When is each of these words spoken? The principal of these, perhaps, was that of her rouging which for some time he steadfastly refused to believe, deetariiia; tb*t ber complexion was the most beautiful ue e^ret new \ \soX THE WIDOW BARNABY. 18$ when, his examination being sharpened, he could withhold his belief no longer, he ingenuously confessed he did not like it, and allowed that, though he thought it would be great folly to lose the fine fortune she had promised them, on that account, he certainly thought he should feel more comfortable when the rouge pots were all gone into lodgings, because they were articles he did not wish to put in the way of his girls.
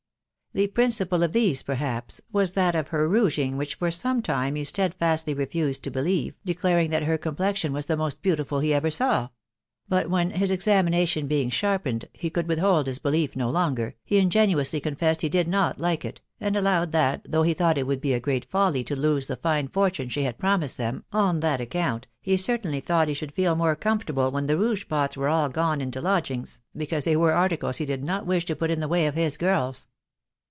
The 0.53 0.67
principal 0.67 1.23
of 1.23 1.31
these, 1.31 1.63
perhaps, 1.63 2.19
was 2.29 2.51
that 2.53 2.75
of 2.75 2.89
her 2.89 3.07
rouging 3.07 3.55
which 3.55 3.75
for 3.75 3.89
some 3.89 4.21
time 4.21 4.55
he 4.55 4.65
steadfastly 4.65 5.33
refused 5.33 5.81
to 5.85 5.89
believe, 5.91 6.33
deetariiia; 6.45 6.89
tb*t 6.89 7.05
ber 7.05 7.17
complexion 7.17 7.71
was 7.71 7.85
the 7.85 7.95
most 7.95 8.21
beautiful 8.21 8.61
ue 8.61 8.73
e^ret 8.73 8.83
new 8.83 8.89
\ 8.89 8.89
\soX 8.91 8.97
THE 8.97 9.05
WIDOW 9.07 9.29
BARNABY. 9.89 10.07
18$ 10.07 10.09
when, 10.11 10.31
his 10.31 10.51
examination 10.51 11.27
being 11.27 11.49
sharpened, 11.51 12.09
he 12.11 12.29
could 12.29 12.49
withhold 12.49 12.87
his 12.87 12.99
belief 12.99 13.37
no 13.37 13.49
longer, 13.49 13.95
he 14.03 14.17
ingenuously 14.17 14.81
confessed 14.81 15.21
he 15.21 15.29
did 15.29 15.47
not 15.47 15.79
like 15.79 16.03
it, 16.03 16.19
and 16.41 16.57
allowed 16.57 16.91
that, 16.91 17.25
though 17.29 17.43
he 17.43 17.53
thought 17.53 17.77
it 17.77 17.87
would 17.87 18.01
be 18.01 18.19
great 18.19 18.43
folly 18.43 18.83
to 18.83 18.93
lose 18.97 19.27
the 19.27 19.37
fine 19.37 19.69
fortune 19.69 20.09
she 20.09 20.23
had 20.23 20.37
promised 20.37 20.75
them, 20.77 21.05
on 21.13 21.39
that 21.39 21.61
account, 21.61 22.07
he 22.19 22.35
certainly 22.35 22.81
thought 22.81 23.07
he 23.07 23.13
should 23.13 23.33
feel 23.33 23.55
more 23.55 23.77
comfortable 23.77 24.29
when 24.29 24.47
the 24.47 24.57
rouge 24.57 24.85
pots 24.89 25.15
were 25.15 25.29
all 25.29 25.47
gone 25.47 25.79
into 25.79 26.01
lodgings, 26.01 26.59
because 26.75 27.05
they 27.05 27.15
were 27.15 27.31
articles 27.31 27.77
he 27.77 27.85
did 27.85 28.03
not 28.03 28.25
wish 28.25 28.43
to 28.43 28.53
put 28.57 28.69
in 28.69 28.81
the 28.81 28.89
way 28.89 29.07
of 29.07 29.15
his 29.15 29.37
girls. 29.37 29.87